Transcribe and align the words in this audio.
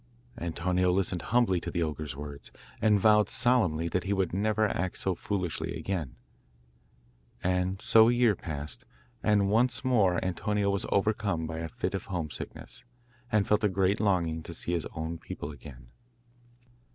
Antonio 0.39 0.91
listened 0.91 1.21
humbly 1.29 1.61
to 1.61 1.69
the 1.69 1.83
ogre's 1.83 2.15
words, 2.15 2.51
and 2.81 2.99
vowed 2.99 3.29
solemnly 3.29 3.87
that 3.87 4.03
he 4.05 4.13
would 4.13 4.33
never 4.33 4.67
act 4.69 4.97
so 4.97 5.13
foolishly 5.13 5.77
again. 5.77 6.15
And 7.43 7.79
so 7.79 8.09
a 8.09 8.11
year 8.11 8.35
passed, 8.35 8.87
and 9.21 9.47
once 9.47 9.85
more 9.85 10.19
Antonio 10.25 10.71
was 10.71 10.87
overcome 10.91 11.45
by 11.45 11.59
a 11.59 11.69
fit 11.69 11.93
of 11.93 12.05
home 12.05 12.31
sickness, 12.31 12.83
and 13.31 13.45
felt 13.47 13.63
a 13.63 13.69
great 13.69 13.99
longing 13.99 14.41
to 14.41 14.55
see 14.55 14.71
his 14.71 14.87
own 14.95 15.19
people 15.19 15.51
again. 15.51 15.89